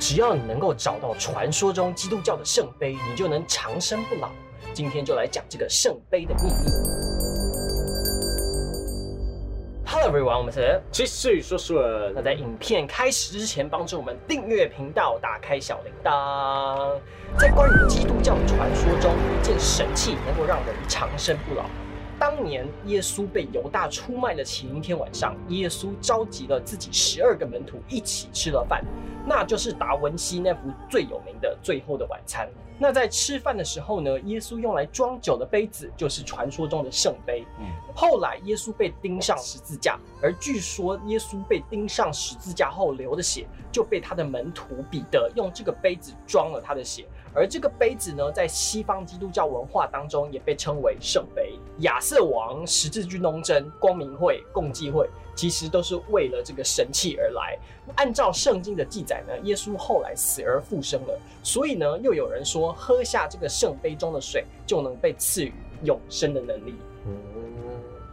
[0.00, 4.30] 只要你能够找到传说中基督教的圣杯，你就能长生不老。
[4.72, 6.70] 今天就来讲这个圣杯的秘密。
[9.84, 10.80] Hello everyone，我们是。
[10.90, 11.82] 继续说说，
[12.14, 16.98] 那在影片开始之前，帮助我们订阅频道，打开小铃铛。
[17.36, 21.66] 在关于基督教的传说中，有一件神器能够让人长生不老。
[22.20, 28.84] 当年耶稣被犹大出卖的前一天晚上，耶稣召集了自己十二个门徒一起吃了饭，
[29.26, 32.46] 那就是达文西那幅最有名的《最后的晚餐》。
[32.78, 37.46] 那在吃饭的时候呢，耶稣用来装酒的杯子就是传说中的圣杯。
[37.94, 47.06] 后来耶稣被钉上十字架，而据说耶稣被钉上十字架后流的血，就被他的门徒彼得用这个杯子装了他的血。
[47.32, 51.58] 而这个杯子呢，在西方基督教文化当中也被称为圣杯。
[51.78, 57.56] 亚瑟王、十字军东征、光明会、共济会，其实都是为了这个神器而来。
[57.94, 65.52] 按照圣经的记载呢，耶稣后来死而复生了，所以呢，又有人说喝下这个圣杯中的水，就能被赐予
[65.84, 66.74] 永生的能力。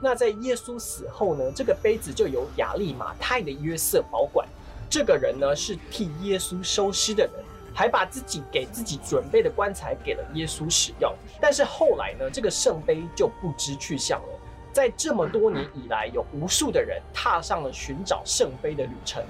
[0.00, 4.48] 那在耶稣死后呢，这个杯子就由亚利马泰的约瑟保管。
[4.88, 7.34] 这个人呢，是替耶稣收尸的人。
[7.74, 14.40] 还把自己给自己准备的棺材给了耶稣使用，但是后来呢，这个圣杯就不知去向了。
[14.72, 19.22] 在这么多年以来，有无数的人踏上了寻找圣杯的旅程，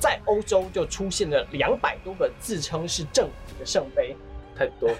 [0.00, 4.16] 在欧洲就出现了两百多个自称是政府的圣杯，
[4.56, 4.90] 太多。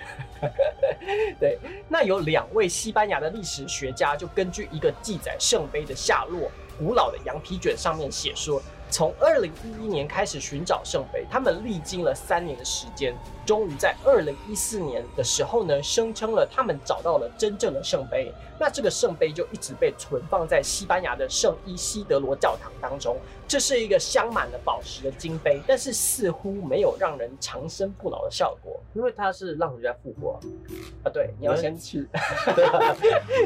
[1.41, 1.58] 对，
[1.89, 8.62] 那有两位西班牙的历史学家就根据一个记载圣杯的下落古老的羊皮卷上面写说。
[8.93, 13.15] 从二零一一年开始寻找圣杯，他们历经了三年的时间，
[13.47, 18.31] 终于在二零一四年的时候呢，声称了他们找到了真正的圣杯。
[18.61, 23.17] 那这个圣杯就一直被存放在西班牙的圣伊西德罗教堂当中。
[23.48, 30.39] 这是一个镶满了宝石的金杯，但是似乎没有让人长生不老的效果，因为它是让人家复活
[31.03, 31.11] 啊。
[31.11, 32.07] 对，你要先去，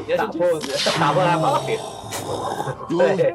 [0.05, 0.39] 你要先去
[0.99, 1.79] 打破它宝典。
[2.89, 3.33] 对，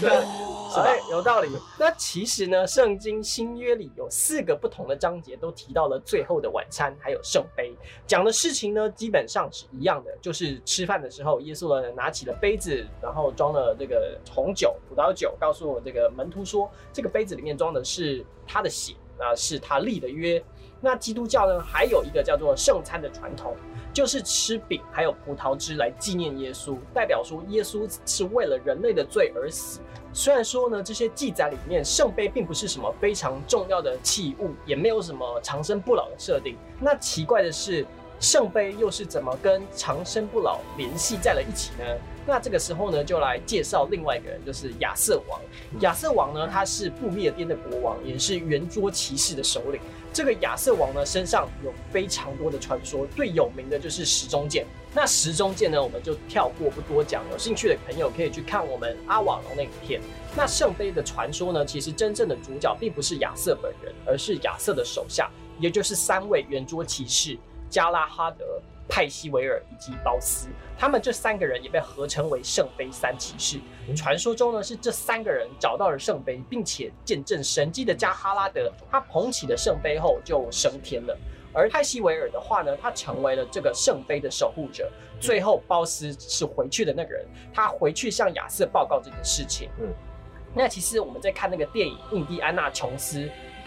[0.74, 0.82] 对。
[0.82, 1.48] 哎，有道理。
[1.78, 7.74] 那其实呢，圣经新约里有四个不同的章节，都提到了最后的晚餐，还有圣杯，
[8.06, 20.42] 讲的事情呢，基本上是一样的，就是吃饭的时候，耶稣呢拿起了杯子，然后装了这个红酒、葡萄酒，告诉我这个门徒说，这个杯子里面装的是他的血，那是他立的约。
[20.82, 23.54] 那基督教呢，还有一个叫做圣餐的传统，
[23.92, 29.80] 就是吃饼还有葡萄汁来纪念耶稣，代表说耶稣是为了人类的罪而死。
[30.12, 36.56] 虽然说呢，这些记载里面圣杯并不是什么非常重要的器物，也没有什么长生不老的设定。
[36.80, 37.86] 那奇怪的是，
[38.18, 41.84] 圣杯又是怎么跟长生不老联系在了一起呢？
[42.26, 45.40] 那这个时候呢，就来介绍另外一个人，就是亚瑟王。
[45.80, 49.80] 亚瑟王呢，他是不灭颠的国王，也是圆桌骑士的首领。
[50.12, 54.66] 这个亚瑟王呢，身上有非常多的传说，最有名的就是时钟剑。
[54.92, 57.22] 那时钟剑呢，我们就跳过不多讲。
[57.30, 60.00] 有兴趣的朋友可以去看我们阿瓦隆那影片。
[60.36, 67.38] 那圣杯的传说呢，其实真正的主角并不是亚瑟本人，而是亚瑟的手下，也就是三位圆桌骑士
[67.68, 68.59] 加拉哈德。
[68.90, 73.60] 派西维尔以及包斯，他们这三个人也被合称为圣杯三骑士。
[73.96, 81.16] 传说中呢，是这三个人找到了圣杯，并且见证神迹的加哈拉德，他捧起了圣杯后就升天了。
[81.52, 84.90] 而派西维尔的话呢，他成为了这个圣杯的守护者。
[85.20, 89.68] 最后，包斯是回去的那个人，他回去向亚瑟报告这件事情。
[89.80, 89.88] 嗯，
[90.54, 93.18] 那其实我们在看那个电影《印第安纳琼斯》。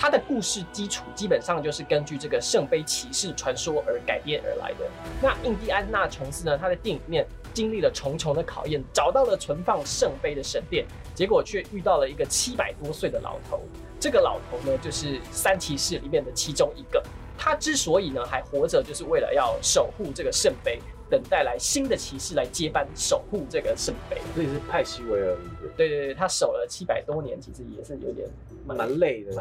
[0.03, 4.85] 它的故事基础基本上就是根据这个圣杯骑士传说而改编而来的。
[5.21, 6.57] 那印第安纳琼斯呢？
[6.57, 13.61] 他在电影里面经历了重重的考验，找到了存放圣杯的神殿，结果却遇到了一个七百多岁的老头。
[13.97, 17.01] 这个老头呢，就是三骑士里面的其中一个。
[17.37, 20.81] 他之所以呢还活着，就是为了要守护这个圣杯。
[21.09, 25.37] 等待来新的骑士来接班守护这个圣杯，这也是派西维尔。
[25.75, 28.27] 对对对，他守了七百多年，其实也是有点
[28.65, 29.31] 蛮累的，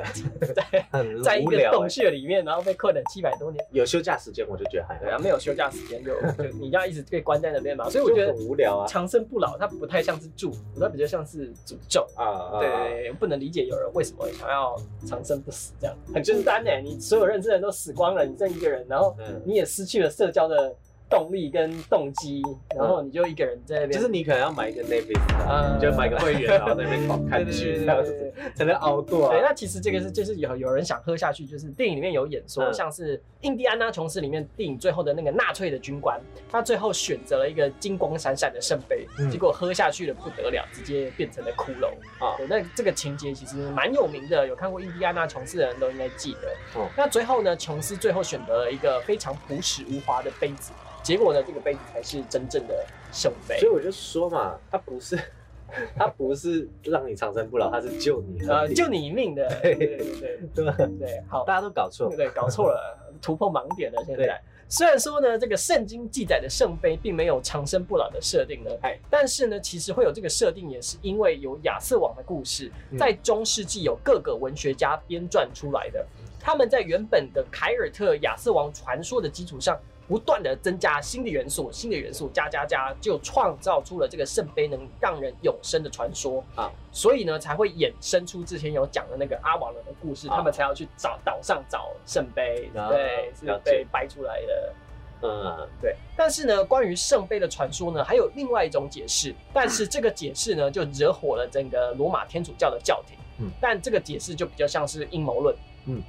[0.54, 0.86] 在
[1.22, 3.64] 在一个洞穴里面，然后被困了七百多年。
[3.70, 8.86] 有休假时间，我就觉得还好对啊，没有休假时间就就你要一直被关在那边嘛，所以我觉得很无聊啊。
[8.86, 12.60] 长生不老，它不太像是祝福，它比较像是诅咒啊。
[12.60, 14.76] 对，不能理解有人为什么想要
[15.06, 16.70] 长生不死这样，很孤单呢。
[16.82, 19.14] 你所有认识的人都死光了，你剩一个人，然后
[19.44, 20.74] 你也失去了社交的。
[21.12, 22.40] 动力跟动机，
[22.74, 29.48] 然后你就一个人在那边，就是你可能要买一个 Netflix，就买个会员，然后在那边狂看剧这样子，才能熬过对，啊。
[29.48, 36.18] 那其实这个是就是有有人想喝下去，就是电影里面有演说，嗯像是印第安纳琼斯里面电影最后的那个纳粹的军官，
[36.50, 41.88] 他最后选择了一个金光闪闪的圣杯，嗯结果喝下去了不得了，直接变成了骷髅。
[42.24, 46.80] 啊对，那这个情节其实蛮有名的，有看过印第安纳琼斯的人都应该记得。
[46.80, 53.72] 哦那最后呢，琼斯最后选择了一个非常朴实无华的杯子，结果呢，这个杯子才是真正的圣杯所以。
[53.72, 55.18] 我就说嘛，它不是，
[55.96, 60.76] 它不是让你长生不老，它是救你而呃，救你一命的，对对对对吧？
[60.98, 62.18] 对，好，大家都搞错对。
[62.18, 64.02] 对，搞错了， 突破盲点了。
[64.06, 76.06] 现在虽然说呢，这个圣经记载的圣杯并没有长生不老的设定呢哎，但是呢，其实会有这个设定，也是因为有亚瑟王的故事，嗯在中世纪有各个文学家编撰出来的。
[76.40, 79.78] 他们在原本的凯尔特亚瑟王传说的基础上，
[80.12, 86.70] 不断的增加新的元素，新的元素加加加，就创造出了这个圣杯能让人永生的传说啊。
[86.92, 94.74] 所以呢，才会衍生出之前有讲的那个阿瓦伦的故事，啊他们才要去找岛上找圣杯，啊对，是被掰出来的。
[95.22, 103.16] 嗯，对，但是呢，关于圣杯的传说呢，还有另外一种解释，但是这个解释呢，就惹火了整个罗马天主教的教廷。
[103.38, 105.56] 嗯但这个解释就比较像是阴谋论。
[105.86, 106.02] 嗯，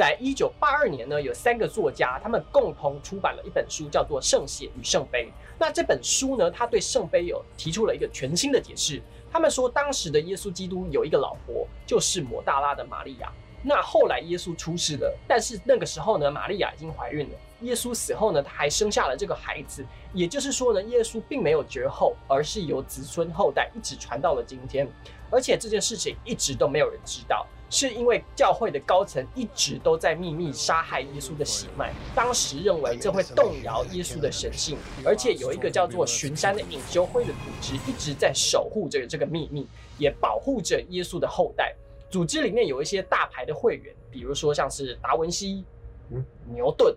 [0.00, 5.26] 在一九八二年呢，有三个作家，他们共同出版了一本书，叫做《圣血与圣杯》。
[5.58, 9.02] 那这本书呢，他对圣杯有提出了一个全新的解释。
[9.30, 13.30] 他们说，当时的耶稣基督有一个老婆，就是抹大拉的玛利亚。
[13.62, 17.36] 那后来耶稣出世了，但是那个时候呢，玛利亚已经怀孕了。
[17.60, 24.88] 耶稣死后呢，他还生下了这个孩子，也就是说呢，耶稣并没有绝后，而是由子孙后代一直传到了今天。
[25.30, 31.94] 而且这件事情一直都没有人知道，是因为教会的高层一直都在秘密杀害耶稣的血脉。
[32.14, 41.74] 当时认为这会动摇耶稣的神性，而且有一个叫做巡山的隐修会的组织一直在守护着这个秘密，也保护着耶稣的后代。
[42.10, 45.64] 组织里面有一些大牌的会员，比如说像是达文西、
[46.10, 46.92] 嗯牛顿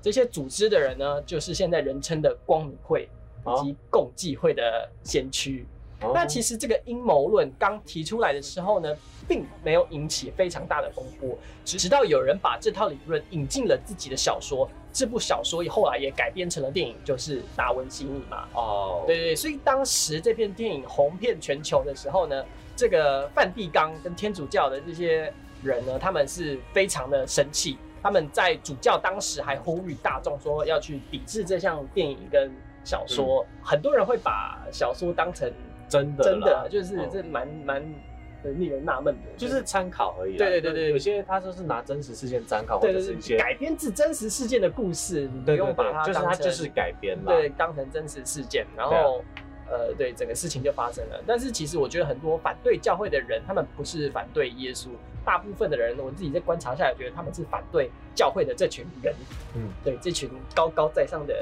[0.00, 3.08] 这些组织的人呢，就是现在人称的光明会
[3.44, 5.66] 以及共济会的先驱。
[6.14, 8.94] 那其实实这个阴谋论刚提出来的时候呢，
[9.28, 18.44] 并没有引起非常大的风波，直直到有人把这套理论引进了自己的小说，这部小说后来也改编成了电影，就是《达文西密码》。
[18.58, 22.44] 哦，对对对，所以当时这片电影红遍全球的时候呢，
[22.76, 25.32] 这个梵蒂冈跟天主教的这些
[25.62, 27.78] 人呢，他们是非常的生气。
[28.02, 32.50] 他们在主教当时还呼吁大众说要去抵制这项电影跟
[32.84, 35.48] 小说，很多人会把小说当成
[35.92, 37.94] 真的真的，就是嗯这蛮蛮
[38.42, 40.36] 呃令人纳闷的，就是参考而已。
[40.36, 40.90] 对对对对。
[40.90, 47.32] 有些他说是拿真实事件参考，或者是一些改编自真实事件的故事，你不用把它，就是当成他就是改编了。
[47.32, 49.22] 对，当成真实事件，然后、
[49.70, 51.22] 呃，对整个事情就发生了。
[51.26, 54.88] 但是其实我觉得很多反对教会的人，他们不是反对耶稣，
[55.24, 59.14] 大部分的人，我自己在观察下来，觉得他们是反对教会的这群人，
[59.54, 61.34] 嗯，对这群高高在上的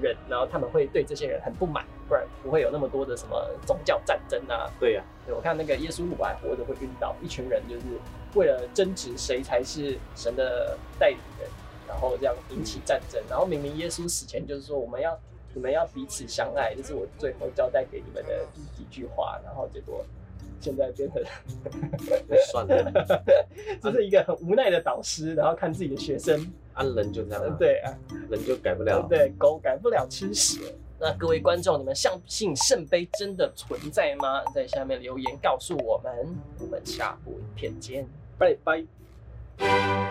[0.00, 4.70] 人，然后他们会对这些人很不满，不然不会有那么多的什么宗教战争啊。
[4.78, 7.82] 对呀，对我看那个耶稣还活着会晕倒，一群人就是
[8.34, 11.48] 为了争执谁才是神的代理人，
[11.86, 13.22] 然后这样引起战争。
[13.28, 15.18] 然后明明耶稣死前就是说我们要
[15.54, 18.44] 你们要彼此相爱，这是我最后交代给你们的
[18.76, 20.04] 几句话，然后结果
[20.60, 21.22] 现在变成
[22.50, 22.92] 算了，
[23.82, 26.40] 这是一个很无奈的导师，然后看自己的学生，
[26.72, 27.92] 啊人就这样啊，对啊，
[28.30, 29.06] 人就改不了。
[29.08, 30.60] 对，狗改不了吃屎。
[31.00, 34.42] 那各位观众，你们相信圣杯真的存在吗？
[34.52, 36.12] 在下面留言告诉我们。
[36.58, 38.04] 我们下部影片见。
[38.36, 40.07] 拜拜。